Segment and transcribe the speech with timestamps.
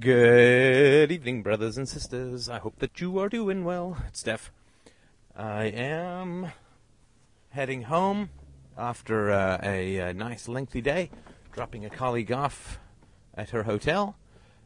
[0.00, 2.48] Good evening, brothers and sisters.
[2.48, 3.98] I hope that you are doing well.
[4.08, 4.50] It's Steph.
[5.36, 6.50] I am
[7.50, 8.30] heading home
[8.78, 11.10] after uh, a, a nice lengthy day,
[11.52, 12.80] dropping a colleague off
[13.34, 14.16] at her hotel.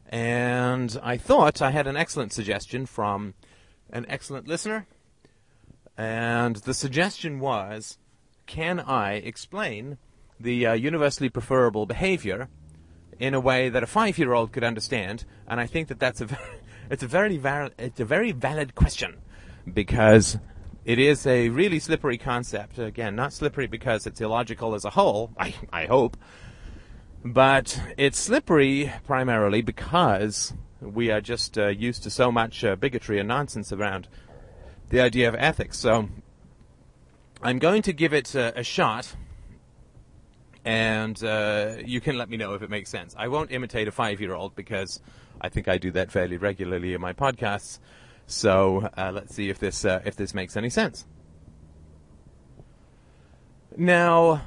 [0.07, 3.33] And I thought I had an excellent suggestion from
[3.89, 4.87] an excellent listener.
[5.97, 7.97] And the suggestion was
[8.45, 9.97] can I explain
[10.39, 12.47] the uh, universally preferable behavior
[13.19, 15.25] in a way that a five-year-old could understand?
[15.47, 18.75] And I think that that's a very, it's a very valid, it's a very valid
[18.75, 19.17] question
[19.73, 20.37] because
[20.85, 22.79] it is a really slippery concept.
[22.79, 25.31] Again, not slippery because it's illogical as a whole.
[25.39, 26.17] I, I hope.
[27.25, 33.19] But it's slippery primarily because we are just uh, used to so much uh, bigotry
[33.19, 34.07] and nonsense around
[34.89, 35.77] the idea of ethics.
[35.77, 36.07] So
[37.41, 39.15] I'm going to give it a, a shot,
[40.67, 43.15] and uh, you can let me know if it makes sense.
[43.17, 44.99] I won't imitate a five year old because
[45.39, 47.79] I think I do that fairly regularly in my podcasts.
[48.25, 51.05] So uh, let's see if this uh, if this makes any sense.
[53.77, 54.41] Now,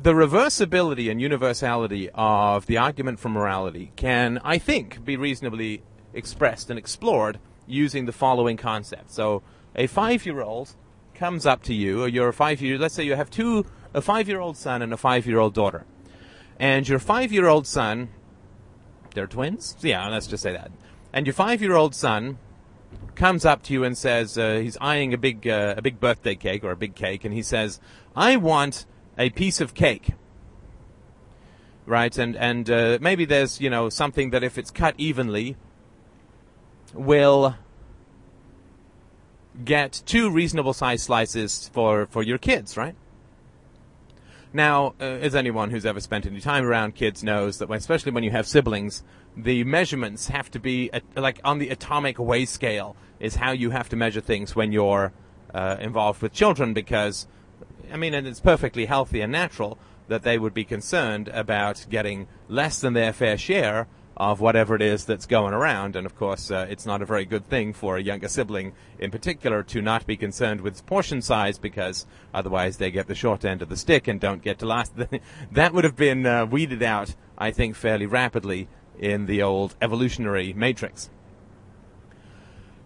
[0.00, 5.82] the reversibility and universality of the argument for morality can, I think, be reasonably
[6.14, 9.10] expressed and explored using the following concept.
[9.10, 9.42] So,
[9.76, 10.74] a five-year-old
[11.14, 12.78] comes up to you, or you're a five-year.
[12.78, 15.84] Let's say you have two, a five-year-old son and a five-year-old daughter,
[16.58, 18.08] and your five-year-old son,
[19.14, 19.76] they're twins.
[19.80, 20.70] Yeah, let's just say that.
[21.12, 22.38] And your five-year-old son
[23.14, 26.34] comes up to you and says uh, he's eyeing a big, uh, a big birthday
[26.34, 27.80] cake or a big cake, and he says,
[28.16, 28.86] "I want
[29.18, 30.12] a piece of cake."
[31.84, 35.56] Right, and and uh, maybe there's you know something that if it's cut evenly,
[36.94, 37.56] will
[39.64, 42.94] get two reasonable sized slices for, for your kids, right?
[44.52, 48.12] Now, uh, as anyone who's ever spent any time around kids knows that, when, especially
[48.12, 49.02] when you have siblings,
[49.36, 53.70] the measurements have to be at, like on the atomic weigh scale is how you
[53.70, 55.12] have to measure things when you're
[55.54, 57.26] uh, involved with children because,
[57.90, 62.26] I mean, and it's perfectly healthy and natural that they would be concerned about getting
[62.48, 63.86] less than their fair share
[64.16, 65.96] of whatever it is that's going around.
[65.96, 69.10] And of course, uh, it's not a very good thing for a younger sibling in
[69.10, 73.62] particular to not be concerned with portion size because otherwise they get the short end
[73.62, 74.92] of the stick and don't get to last.
[75.52, 78.68] that would have been uh, weeded out, I think, fairly rapidly
[78.98, 81.10] in the old evolutionary matrix.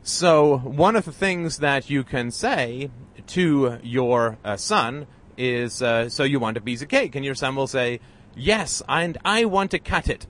[0.03, 2.91] So, one of the things that you can say
[3.29, 7.35] to your uh, son is, uh, so you want a piece of cake, and your
[7.35, 7.99] son will say,
[8.37, 10.29] yes, and I want to cut it.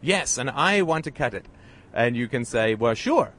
[0.00, 1.46] Yes, and I want to cut it.
[1.92, 3.32] And you can say, well, sure.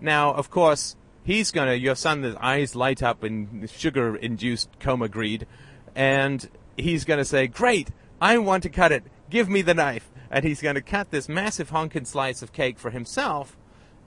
[0.00, 5.46] Now, of course, he's gonna, your son's eyes light up in sugar induced coma greed,
[5.94, 7.90] and he's gonna say, great,
[8.20, 9.04] I want to cut it.
[9.30, 10.10] Give me the knife.
[10.30, 13.56] And he's gonna cut this massive honkin' slice of cake for himself,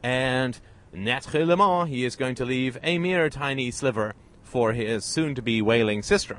[0.04, 0.60] and
[0.94, 4.14] naturellement, he is going to leave a mere tiny sliver
[4.44, 6.38] for his soon to be wailing sister.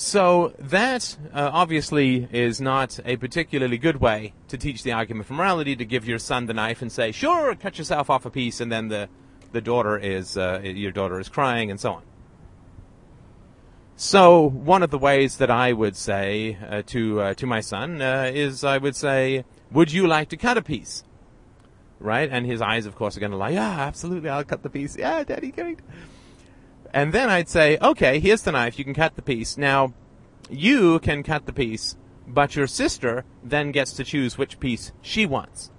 [0.00, 5.34] So that uh, obviously is not a particularly good way to teach the argument for
[5.34, 5.76] morality.
[5.76, 8.72] To give your son the knife and say, "Sure, cut yourself off a piece," and
[8.72, 9.10] then the
[9.52, 12.02] the daughter is uh, your daughter is crying and so on.
[13.94, 18.00] So one of the ways that I would say uh, to uh, to my son
[18.00, 21.04] uh, is I would say, "Would you like to cut a piece?"
[21.98, 23.50] Right, and his eyes, of course, are going to lie.
[23.50, 24.96] Yeah, absolutely, I'll cut the piece.
[24.96, 25.80] Yeah, Daddy, great.
[26.92, 28.78] And then I'd say, okay, here's the knife.
[28.78, 29.56] You can cut the piece.
[29.56, 29.94] Now,
[30.48, 31.96] you can cut the piece,
[32.26, 35.70] but your sister then gets to choose which piece she wants.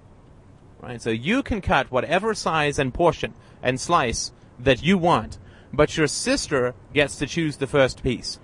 [0.80, 1.00] Right?
[1.00, 5.38] So you can cut whatever size and portion and slice that you want,
[5.72, 8.40] but your sister gets to choose the first piece.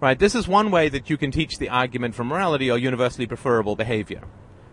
[0.00, 0.18] Right?
[0.18, 3.76] This is one way that you can teach the argument for morality or universally preferable
[3.76, 4.22] behavior.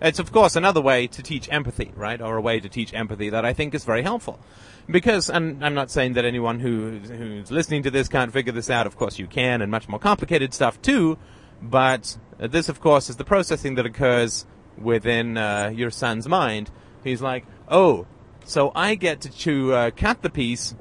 [0.03, 2.21] It's of course another way to teach empathy, right?
[2.21, 4.37] Or a way to teach empathy that I think is very helpful.
[4.85, 8.69] Because, and I'm not saying that anyone who, who's listening to this can't figure this
[8.69, 8.85] out.
[8.85, 11.17] Of course you can, and much more complicated stuff too.
[11.61, 14.45] But this, of course, is the processing that occurs
[14.77, 16.69] within uh, your son's mind.
[17.01, 18.05] He's like, oh,
[18.43, 20.75] so I get to chew, uh, cut the piece,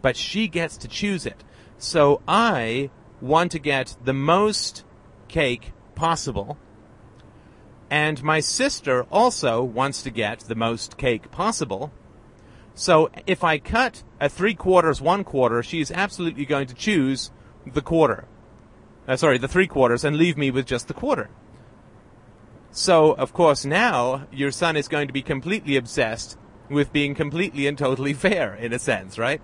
[0.00, 1.42] but she gets to choose it.
[1.78, 4.84] So I want to get the most
[5.26, 6.56] cake possible
[7.90, 11.92] and my sister also wants to get the most cake possible.
[12.74, 17.30] So if I cut a three quarters, one quarter, she's absolutely going to choose
[17.66, 18.26] the quarter.
[19.06, 21.30] Uh, sorry, the three quarters and leave me with just the quarter.
[22.70, 26.36] So, of course, now your son is going to be completely obsessed
[26.68, 29.40] with being completely and totally fair, in a sense, right?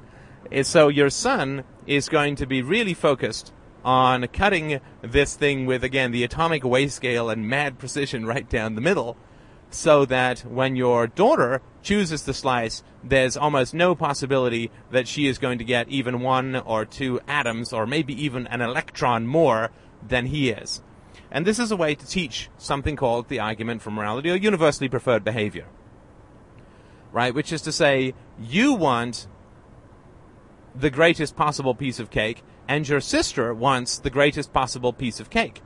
[0.62, 3.52] So your son is going to be really focused
[3.84, 8.74] on cutting this thing with, again, the atomic weigh scale and mad precision right down
[8.74, 9.16] the middle,
[9.70, 15.38] so that when your daughter chooses the slice, there's almost no possibility that she is
[15.38, 19.70] going to get even one or two atoms, or maybe even an electron more
[20.06, 20.82] than he is.
[21.30, 24.88] And this is a way to teach something called the argument for morality or universally
[24.88, 25.66] preferred behavior.
[27.12, 27.34] Right?
[27.34, 29.26] Which is to say, you want
[30.74, 35.30] the greatest possible piece of cake, and your sister wants the greatest possible piece of
[35.30, 35.60] cake.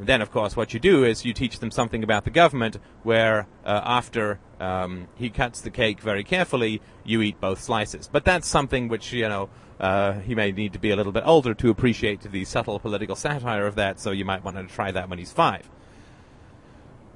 [0.00, 3.48] Then, of course, what you do is you teach them something about the government, where
[3.64, 8.08] uh, after um, he cuts the cake very carefully, you eat both slices.
[8.10, 9.50] But that's something which, you know,
[9.80, 13.16] uh, he may need to be a little bit older to appreciate the subtle political
[13.16, 15.68] satire of that, so you might want to try that when he's five.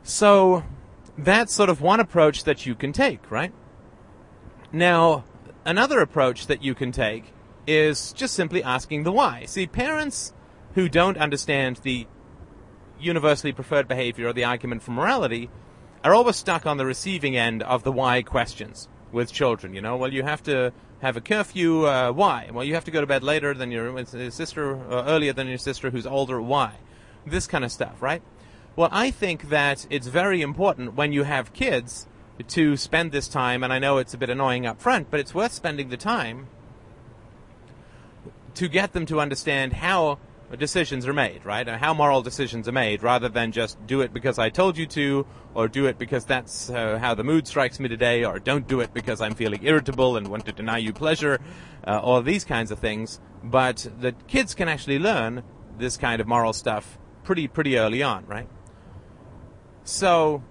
[0.02, 0.64] So,
[1.16, 3.52] that's sort of one approach that you can take, right?
[4.72, 5.24] Now,
[5.64, 7.32] another approach that you can take
[7.66, 9.44] is just simply asking the why.
[9.46, 10.32] See, parents
[10.74, 12.06] who don't understand the
[13.00, 15.50] universally preferred behavior or the argument for morality
[16.04, 19.74] are always stuck on the receiving end of the why questions with children.
[19.74, 21.86] You know, well, you have to have a curfew.
[21.86, 22.48] Uh, why?
[22.52, 25.58] Well, you have to go to bed later than your sister, uh, earlier than your
[25.58, 26.40] sister who's older.
[26.40, 26.74] Why?
[27.26, 28.22] This kind of stuff, right?
[28.74, 32.08] Well, I think that it's very important when you have kids
[32.48, 35.34] to spend this time, and I know it's a bit annoying up front, but it's
[35.34, 36.48] worth spending the time
[38.54, 40.18] to get them to understand how
[40.58, 41.66] decisions are made, right?
[41.66, 44.86] And how moral decisions are made, rather than just do it because I told you
[44.86, 48.66] to, or do it because that's uh, how the mood strikes me today, or don't
[48.68, 51.40] do it because I'm feeling irritable and want to deny you pleasure,
[51.86, 53.20] uh, all these kinds of things.
[53.42, 55.42] But the kids can actually learn
[55.78, 58.48] this kind of moral stuff pretty pretty early on, right?
[59.84, 60.42] So,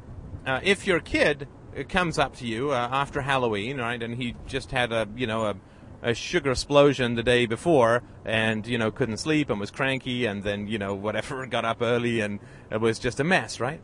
[0.46, 1.48] uh, if your kid
[1.90, 5.46] comes up to you uh, after Halloween, right, and he just had a you know
[5.46, 5.56] a
[6.02, 10.44] a sugar explosion the day before and you know couldn't sleep and was cranky and
[10.44, 12.40] then you know whatever got up early and
[12.72, 13.82] it was just a mess right?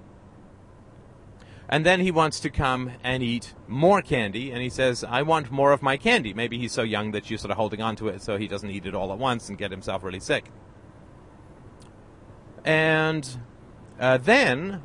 [1.70, 5.52] And then he wants to come and eat more candy and he says i want
[5.52, 6.34] more of my candy.
[6.34, 8.70] Maybe he's so young that you're sort of holding on to it so he doesn't
[8.70, 10.50] eat it all at once and get himself really sick.
[12.64, 13.40] And
[14.00, 14.82] uh, then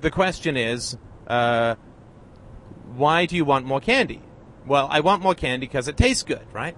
[0.00, 0.96] the question is
[1.26, 1.74] uh,
[2.94, 4.22] why do you want more candy
[4.68, 6.76] well, I want more candy because it tastes good, right?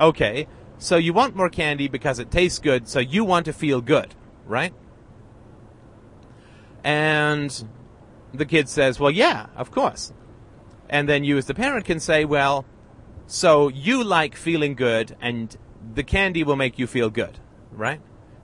[0.00, 0.46] Okay,
[0.78, 4.14] so you want more candy because it tastes good, so you want to feel good,
[4.46, 4.74] right?
[6.82, 7.66] And
[8.32, 10.12] the kid says, well, yeah, of course.
[10.88, 12.66] And then you, as the parent, can say, well,
[13.26, 15.56] so you like feeling good, and
[15.94, 17.38] the candy will make you feel good,
[17.72, 18.00] right?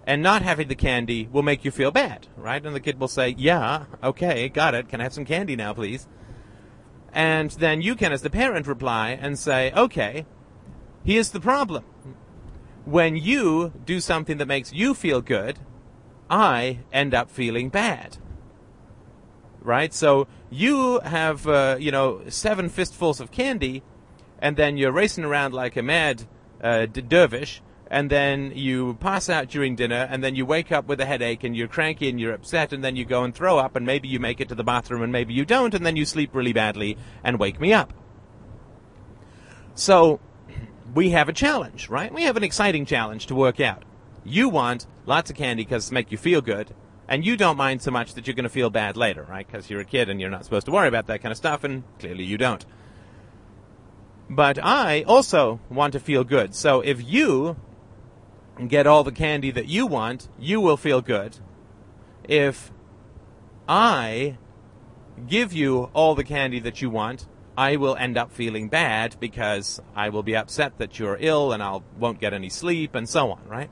[0.06, 2.64] And not having the candy will make you feel bad, right?
[2.64, 4.88] And the kid will say, yeah, okay, got it.
[4.88, 6.08] Can I have some candy now, please?
[7.12, 10.26] And then you can, as the parent, reply and say, okay,
[11.04, 11.84] here's the problem.
[12.84, 15.58] When you do something that makes you feel good,
[16.28, 18.18] I end up feeling bad.
[19.60, 19.92] Right?
[19.92, 23.82] So you have, uh, you know, seven fistfuls of candy,
[24.38, 26.24] and then you're racing around like a mad
[26.62, 27.60] uh, dervish,
[27.90, 31.42] and then you pass out during dinner, and then you wake up with a headache,
[31.42, 34.06] and you're cranky and you're upset, and then you go and throw up, and maybe
[34.08, 36.52] you make it to the bathroom, and maybe you don't, and then you sleep really
[36.52, 37.92] badly and wake me up.
[39.74, 40.20] So,
[40.94, 42.12] we have a challenge, right?
[42.12, 43.84] We have an exciting challenge to work out.
[44.24, 46.74] You want lots of candy because it make you feel good,
[47.08, 49.46] and you don't mind so much that you're going to feel bad later, right?
[49.46, 51.64] Because you're a kid and you're not supposed to worry about that kind of stuff,
[51.64, 52.64] and clearly you don't.
[54.28, 56.54] But I also want to feel good.
[56.54, 57.56] So if you
[58.60, 61.38] and get all the candy that you want, you will feel good.
[62.24, 62.70] If
[63.66, 64.36] I
[65.26, 67.26] give you all the candy that you want,
[67.56, 71.62] I will end up feeling bad because I will be upset that you're ill and
[71.62, 73.70] I won't get any sleep and so on, right?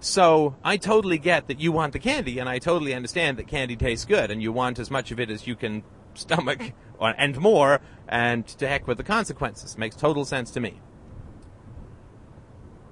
[0.00, 3.76] So I totally get that you want the candy and I totally understand that candy
[3.76, 7.38] tastes good and you want as much of it as you can stomach or, and
[7.38, 9.78] more and to heck with the consequences.
[9.78, 10.80] Makes total sense to me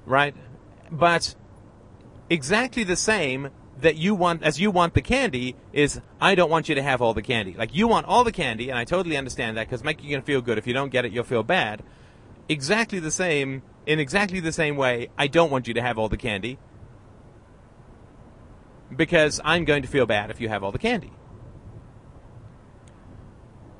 [0.09, 0.35] right?
[0.91, 1.35] But
[2.31, 3.51] exactly the same
[3.81, 7.01] that you want as you want the candy is I don't want you to have
[7.01, 7.55] all the candy.
[7.55, 10.25] Like you want all the candy, and I totally understand that because making you gonna
[10.25, 10.59] feel good.
[10.59, 11.83] If you don't get it, you'll feel bad.
[12.49, 15.11] Exactly the same in exactly the same way.
[15.17, 16.59] I don't want you to have all the candy
[18.95, 21.13] because I'm going to feel bad if you have all the candy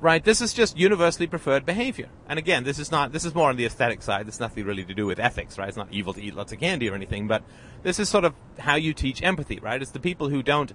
[0.01, 0.23] right?
[0.23, 2.09] This is just universally preferred behavior.
[2.27, 4.25] And again, this is not, this is more on the aesthetic side.
[4.27, 5.67] Has nothing really to do with ethics, right?
[5.67, 7.43] It's not evil to eat lots of candy or anything, but
[7.83, 9.81] this is sort of how you teach empathy, right?
[9.81, 10.73] It's the people who don't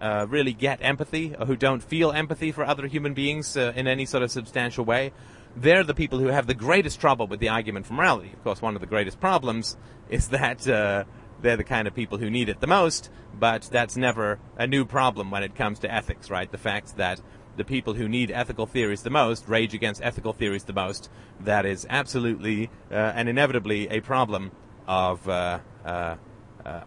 [0.00, 3.86] uh, really get empathy or who don't feel empathy for other human beings uh, in
[3.86, 5.12] any sort of substantial way.
[5.56, 8.32] they're the people who have the greatest trouble with the argument for morality.
[8.32, 9.76] Of course, one of the greatest problems
[10.08, 11.04] is that uh,
[11.42, 14.84] they're the kind of people who need it the most, but that's never a new
[14.84, 16.50] problem when it comes to ethics, right?
[16.50, 17.20] The fact that
[17.56, 21.66] the people who need ethical theories the most rage against ethical theories the most, that
[21.66, 24.50] is absolutely uh, and inevitably a problem
[24.86, 26.16] of uh, uh,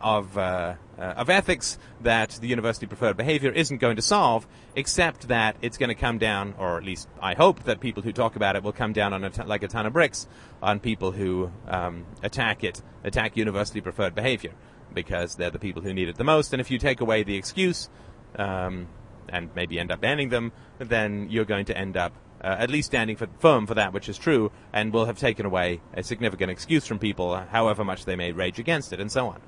[0.01, 5.27] of uh, uh, of ethics that the universally preferred behavior isn't going to solve, except
[5.27, 8.36] that it's going to come down, or at least I hope that people who talk
[8.36, 10.27] about it will come down on a t- like a ton of bricks
[10.62, 14.53] on people who um, attack it, attack universally preferred behavior,
[14.93, 16.53] because they're the people who need it the most.
[16.53, 17.89] And if you take away the excuse,
[18.36, 18.88] um,
[19.30, 22.13] and maybe end up banning them, then you're going to end up
[22.44, 25.46] uh, at least standing for, firm for that which is true, and will have taken
[25.46, 29.27] away a significant excuse from people, however much they may rage against it, and so
[29.27, 29.42] on.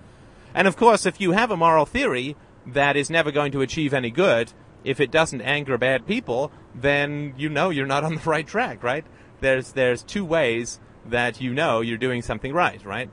[0.53, 3.94] And of course, if you have a moral theory that is never going to achieve
[3.94, 4.53] any good,
[4.86, 8.82] if it doesn't anger bad people, then you know you're not on the right track,
[8.82, 9.05] right?
[9.41, 13.10] There's there's two ways that you know you're doing something right, right?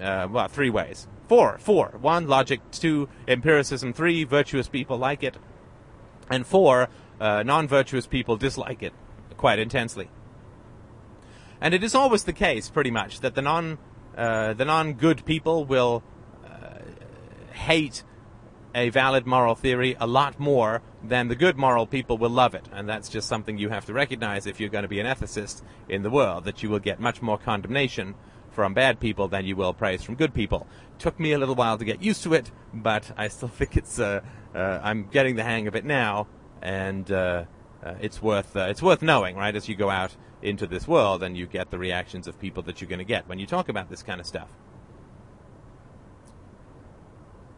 [0.00, 1.06] Uh, well, three ways.
[1.28, 1.92] Four, four.
[2.00, 2.60] One, logic.
[2.70, 3.92] Two, empiricism.
[3.92, 5.36] Three, virtuous people like it.
[6.30, 6.88] And four,
[7.20, 8.92] uh, non-virtuous people dislike it
[9.36, 10.10] quite intensely.
[11.60, 13.78] And it is always the case, pretty much, that the non
[14.16, 16.02] uh, the non-good people will
[17.56, 18.04] hate
[18.74, 22.68] a valid moral theory a lot more than the good moral people will love it.
[22.72, 25.62] And that's just something you have to recognize if you're going to be an ethicist
[25.88, 28.14] in the world, that you will get much more condemnation
[28.56, 30.66] from bad people than you will praise from good people.
[30.98, 34.00] Took me a little while to get used to it, but I still think it's,
[34.00, 34.22] uh,
[34.54, 36.26] uh, I'm getting the hang of it now,
[36.62, 37.44] and, uh,
[37.84, 41.22] uh it's worth, uh, it's worth knowing, right, as you go out into this world
[41.22, 43.68] and you get the reactions of people that you're going to get when you talk
[43.68, 44.48] about this kind of stuff.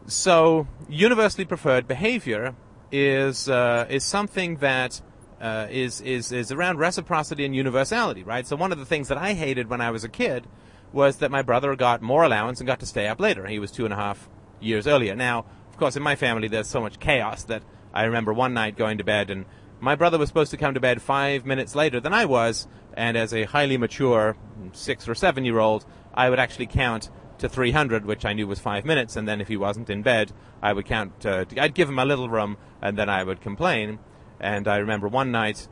[0.05, 2.55] So, universally preferred behavior
[2.91, 5.01] is uh, is something that
[5.39, 8.45] uh, is is is around reciprocity and universality, right?
[8.45, 10.47] So one of the things that I hated when I was a kid
[10.91, 13.45] was that my brother got more allowance and got to stay up later.
[13.45, 14.29] He was two and a half
[14.59, 15.15] years earlier.
[15.15, 18.77] Now, of course, in my family, there's so much chaos that I remember one night
[18.77, 19.45] going to bed and
[19.81, 23.15] my brother was supposed to come to bed five minutes later than I was, and
[23.15, 24.35] as a highly mature
[24.73, 28.59] six or seven year old, I would actually count to 300, which I knew was
[28.59, 31.25] five minutes, and then if he wasn't in bed, I would count.
[31.25, 33.99] Uh, I'd give him a little room, and then I would complain.
[34.39, 35.69] And I remember one night,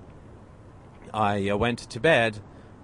[1.13, 2.39] I uh, went to bed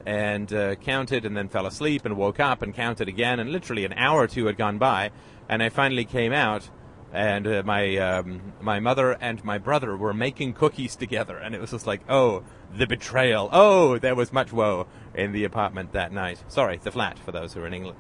[0.06, 3.86] and uh, counted, and then fell asleep, and woke up and counted again, and literally
[3.86, 5.12] an hour or two had gone by,
[5.50, 6.70] and I finally came out.
[7.12, 11.62] And uh, my um, my mother and my brother were making cookies together, and it
[11.62, 12.44] was just like, oh,
[12.76, 13.50] the betrayal!
[13.52, 16.44] Oh, there was much woe in the apartment that night.
[16.48, 18.00] Sorry, the flat for those who are in England.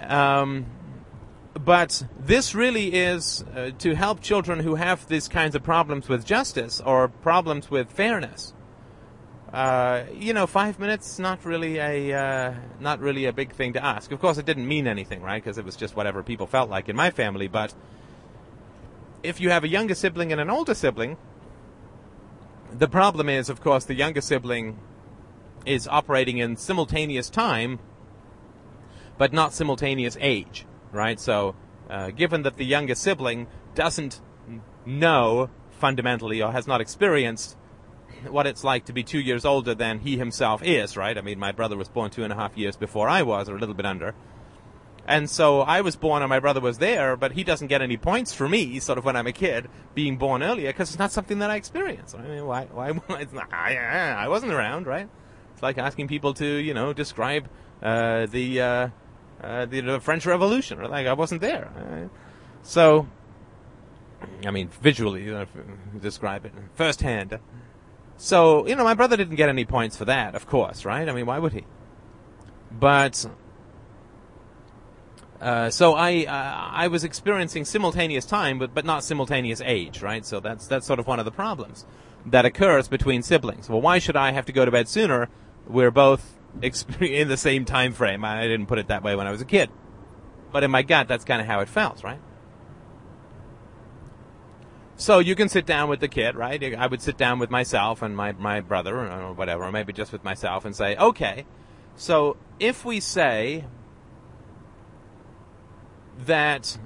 [0.00, 0.66] Um,
[1.52, 6.24] but this really is uh, to help children who have these kinds of problems with
[6.24, 8.54] justice or problems with fairness.
[9.52, 13.84] Uh, you know, five minutes not really a uh, not really a big thing to
[13.84, 14.12] ask.
[14.12, 15.42] Of course, it didn't mean anything, right?
[15.42, 17.48] Because it was just whatever people felt like in my family.
[17.48, 17.74] But
[19.22, 21.16] if you have a younger sibling and an older sibling,
[22.72, 24.78] the problem is, of course, the younger sibling
[25.64, 27.78] is operating in simultaneous time
[29.18, 31.18] but not simultaneous age, right?
[31.18, 31.56] So,
[31.90, 34.20] uh, given that the youngest sibling doesn't
[34.86, 37.56] know fundamentally or has not experienced
[38.28, 41.16] what it's like to be two years older than he himself is, right?
[41.16, 43.56] I mean, my brother was born two and a half years before I was, or
[43.56, 44.14] a little bit under.
[45.06, 47.96] And so I was born and my brother was there, but he doesn't get any
[47.96, 51.12] points for me, sort of when I'm a kid, being born earlier, because it's not
[51.12, 52.14] something that I experience.
[52.14, 55.08] I mean, why, why, it's not, I, I wasn't around, right?
[55.54, 57.48] It's like asking people to, you know, describe,
[57.82, 58.88] uh, the, uh,
[59.42, 60.82] uh, the, the, French Revolution.
[60.82, 61.70] Like I wasn't there.
[61.76, 62.08] Uh,
[62.62, 63.08] so,
[64.44, 65.46] I mean, visually you know,
[66.00, 67.38] describe it firsthand.
[68.18, 71.08] So you know, my brother didn't get any points for that, of course, right?
[71.08, 71.64] I mean, why would he?
[72.70, 73.24] But
[75.40, 80.26] uh, so I uh, I was experiencing simultaneous time, but but not simultaneous age, right?
[80.26, 81.86] So that's that's sort of one of the problems
[82.26, 83.70] that occurs between siblings.
[83.70, 85.28] Well, why should I have to go to bed sooner?
[85.68, 86.36] We're both
[87.00, 88.24] in the same time frame.
[88.24, 89.70] I didn't put it that way when I was a kid,
[90.50, 92.20] but in my gut, that's kind of how it felt, right?
[95.00, 96.60] So you can sit down with the kid, right?
[96.76, 100.10] I would sit down with myself and my, my brother or whatever, or maybe just
[100.10, 101.46] with myself and say, okay,
[101.94, 103.64] so if we say
[106.26, 106.78] that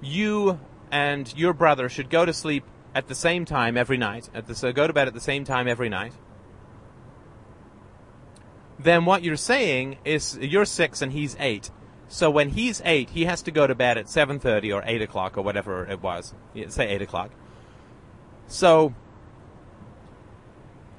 [0.00, 0.60] you
[0.92, 2.62] and your brother should go to sleep
[2.94, 5.42] at the same time every night, at the, so go to bed at the same
[5.42, 6.12] time every night,
[8.78, 11.72] then what you're saying is you're six and he's eight.
[12.08, 15.02] So when he's eight, he has to go to bed at seven thirty or eight
[15.02, 16.34] o'clock or whatever it was.
[16.68, 17.30] Say eight o'clock.
[18.46, 18.94] So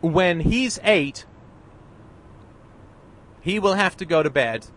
[0.01, 1.25] when he's eight,
[3.41, 4.67] he will have to go to bed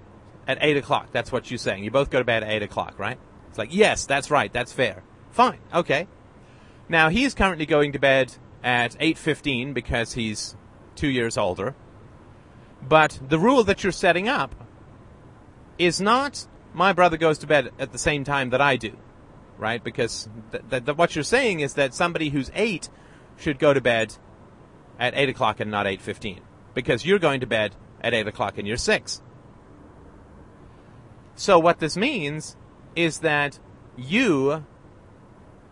[0.46, 1.08] at eight o'clock.
[1.10, 1.82] That's what you're saying.
[1.82, 3.18] You both go to bed at eight o'clock, right?
[3.48, 5.02] It's like, yes, that's right, that's fair.
[5.32, 6.06] Fine, okay.
[6.88, 8.32] Now he's currently going to bed
[8.62, 10.54] at eight fifteen because he's
[10.94, 11.74] two years older.
[12.80, 14.54] But the rule that you're setting up
[15.80, 18.92] is not my brother goes to bed at the same time that I do,
[19.58, 19.82] right?
[19.82, 22.88] Because th- th- th- what you're saying is that somebody who's eight
[23.36, 24.14] should go to bed
[24.98, 26.40] at eight o'clock and not eight fifteen,
[26.74, 29.22] because you're going to bed at eight o'clock and you're six.
[31.34, 32.56] So what this means
[32.94, 33.58] is that
[33.96, 34.64] you,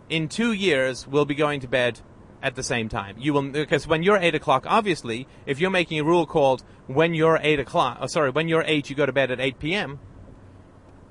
[0.09, 2.01] in two years, will be going to bed
[2.41, 3.15] at the same time.
[3.19, 7.13] You will because when you're eight o'clock, obviously, if you're making a rule called when
[7.13, 9.99] you're eight o'clock, oh, sorry, when you're eight, you go to bed at eight p.m.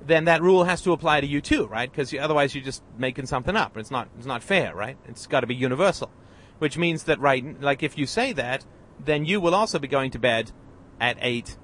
[0.05, 1.89] Then that rule has to apply to you too, right?
[1.89, 3.77] Because otherwise you're just making something up.
[3.77, 4.97] It's not it's not fair, right?
[5.07, 6.11] It's got to be universal,
[6.57, 8.65] which means that right, like if you say that,
[8.99, 10.51] then you will also be going to bed
[10.99, 11.57] at eight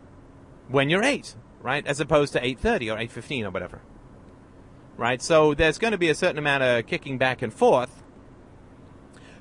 [0.69, 1.85] when you're eight, right?
[1.85, 3.81] As opposed to eight thirty or eight fifteen or whatever,
[4.95, 5.21] right?
[5.21, 8.01] So there's going to be a certain amount of kicking back and forth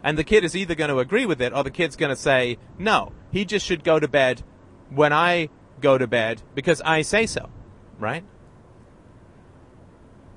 [0.03, 2.17] and the kid is either going to agree with it or the kid's going to
[2.17, 4.43] say, no, he just should go to bed
[4.91, 5.49] when I
[5.81, 7.49] go to bed because I say so,
[7.99, 8.25] right?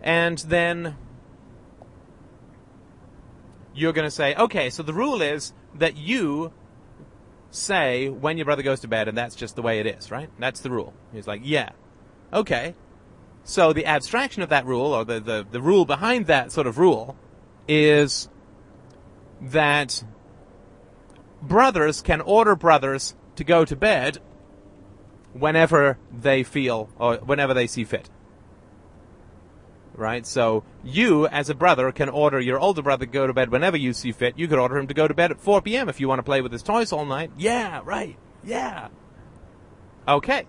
[0.01, 0.95] And then
[3.73, 6.51] you're going to say, okay, so the rule is that you
[7.51, 10.29] say when your brother goes to bed and that's just the way it is, right?
[10.39, 10.93] That's the rule.
[11.13, 11.69] He's like, yeah.
[12.33, 12.75] Okay.
[13.43, 16.77] So the abstraction of that rule or the, the, the rule behind that sort of
[16.77, 17.15] rule
[17.67, 18.27] is
[19.41, 20.03] that
[21.41, 24.17] brothers can order brothers to go to bed
[25.39, 28.09] whenever they feel or whenever they see fit.
[29.95, 30.25] Right?
[30.25, 33.77] So you, as a brother, can order your older brother to go to bed whenever
[33.77, 34.37] you see fit.
[34.37, 35.89] You could order him to go to bed at 4 p.m.
[35.89, 37.31] if you want to play with his toys all night.
[37.37, 38.15] Yeah, right.
[38.43, 38.89] Yeah.
[40.07, 40.45] Okay.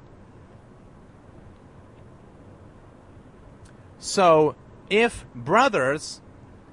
[3.99, 4.54] So
[4.90, 6.21] if brothers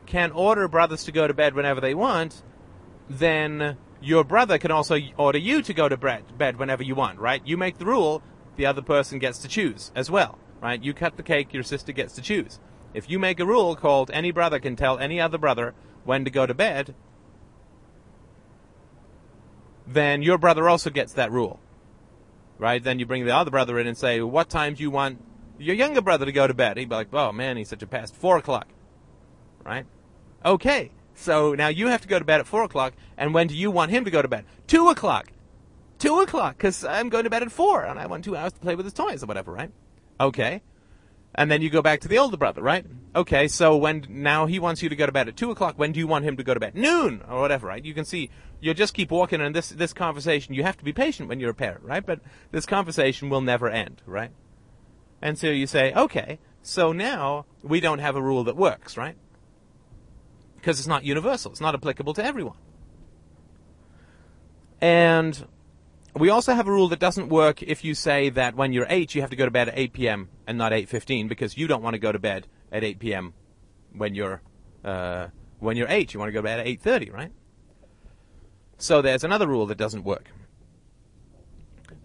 [0.05, 2.43] can order brothers to go to bed whenever they want,
[3.09, 7.41] then your brother can also order you to go to bed whenever you want, right?
[7.43, 8.21] You make the rule,
[8.55, 10.81] the other person gets to choose as well, right?
[10.81, 12.59] You cut the cake, your sister gets to choose.
[12.93, 16.29] If you make a rule called any brother can tell any other brother when to
[16.29, 16.93] go to bed,
[19.87, 21.59] then your brother also gets that rule,
[22.59, 22.83] right?
[22.83, 25.19] Then you bring the other brother in and say, what time do you want
[25.57, 26.77] your younger brother to go to bed?
[26.77, 28.67] He'd be like, oh man, he's such a past, four o'clock,
[29.63, 29.87] right?
[30.45, 33.55] Okay, so now you have to go to bed at four o'clock, and when do
[33.55, 34.45] you want him to go to bed?
[34.67, 35.31] Two o'clock.
[35.97, 38.59] Two o'clock, because I'm going to bed at four, and I want two hours to
[38.59, 39.71] play with his toys or whatever, right?
[40.19, 40.61] Okay.
[41.33, 42.85] And then you go back to the older brother, right?
[43.15, 45.91] Okay, so when now he wants you to go to bed at two o'clock, when
[45.91, 46.75] do you want him to go to bed?
[46.75, 47.83] Noon or whatever, right?
[47.83, 50.53] You can see you just keep walking, and this this conversation.
[50.53, 52.05] You have to be patient when you're a parent, right?
[52.05, 54.31] But this conversation will never end, right?
[55.21, 59.15] And so you say, okay, so now we don't have a rule that works, right?
[60.65, 61.51] Because it's not universal.
[61.51, 62.57] It's not applicable to everyone.
[64.81, 65.47] And
[66.15, 69.13] we also have a rule that doesn't work if you say that when you're 8
[69.13, 70.29] you have to go to bed at 8 p.m.
[70.47, 73.35] and not 8:15 because you don't want to go to bed at 8 p.m.
[73.95, 74.41] when you're
[74.83, 75.27] uh,
[75.59, 77.31] when you're 8 you want to go to bed at 8:30 right
[78.79, 80.31] so there's another rule that doesn't work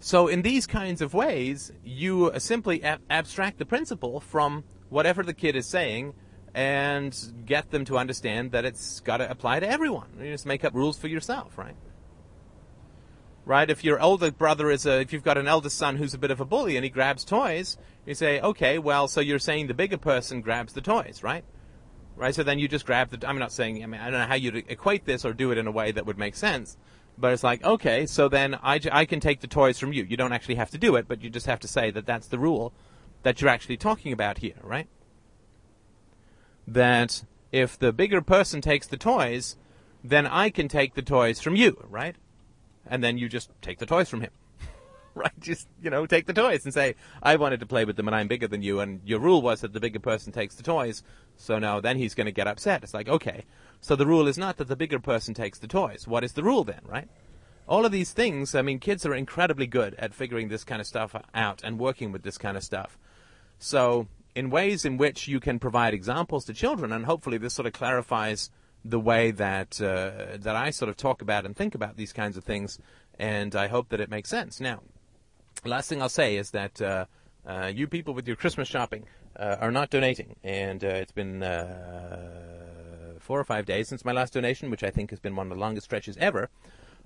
[0.01, 5.35] so in these kinds of ways you simply ab- abstract the principle from whatever the
[5.35, 6.13] kid is saying
[6.55, 10.09] and get them to understand that it's got to apply to everyone.
[10.21, 11.77] You just make up rules for yourself, right?
[13.45, 13.71] Right?
[13.71, 16.31] If your older brother is a, if you've got an eldest son who's a bit
[16.31, 19.75] of a bully and he grabs toys, you say, okay, well, so you're saying the
[19.75, 21.45] bigger person grabs the toys, right?
[22.17, 22.35] Right?
[22.35, 24.35] So then you just grab the, I'm not saying, I mean, I don't know how
[24.35, 26.77] you'd equate this or do it in a way that would make sense.
[27.17, 30.05] But it's like, okay, so then I, I can take the toys from you.
[30.05, 32.29] You don't actually have to do it, but you just have to say that that's
[32.29, 32.73] the rule
[33.23, 34.89] that you're actually talking about here, right?
[36.67, 39.57] That if the bigger person takes the toys,
[40.03, 42.17] then I can take the toys from you, right?
[42.87, 44.31] And then you just take the toys from him.
[45.15, 45.33] right?
[45.41, 48.15] Just, you know, take the toys and say, I wanted to play with them and
[48.15, 51.03] I'm bigger than you and your rule was that the bigger person takes the toys.
[51.37, 52.83] So now then he's going to get upset.
[52.83, 53.45] It's like, okay.
[53.81, 56.07] So the rule is not that the bigger person takes the toys.
[56.07, 57.09] What is the rule then, right?
[57.69, 60.87] All of these things, I mean, kids are incredibly good at figuring this kind of
[60.87, 62.99] stuff out and working with this kind of stuff.
[63.59, 64.09] So
[64.41, 67.75] in ways in which you can provide examples to children, and hopefully this sort of
[67.75, 68.51] clarifies
[68.83, 72.39] the way that uh, that I sort of talk about and think about these kinds
[72.39, 72.79] of things,
[73.19, 74.59] and I hope that it makes sense.
[74.59, 74.81] Now,
[75.63, 77.05] last thing I'll say is that uh,
[77.47, 79.05] uh, you people with your Christmas shopping
[79.37, 84.13] uh, are not donating, and uh, it's been uh, four or five days since my
[84.13, 86.49] last donation, which I think has been one of the longest stretches ever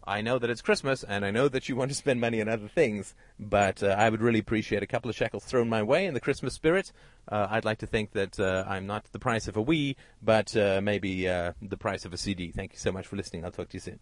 [0.06, 2.48] I know that it's Christmas, and I know that you want to spend money on
[2.48, 6.06] other things, but uh, I would really appreciate a couple of shekels thrown my way
[6.06, 6.92] in the Christmas spirit.
[7.26, 10.54] Uh, I'd like to think that uh, I'm not the price of a Wii, but
[10.56, 12.52] uh, maybe uh, the price of a CD.
[12.52, 13.44] Thank you so much for listening.
[13.44, 14.00] I'll talk to you soon.